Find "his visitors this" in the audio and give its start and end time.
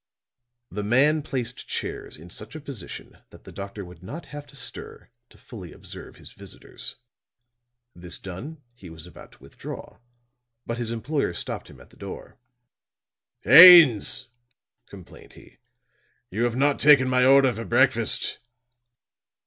6.15-8.17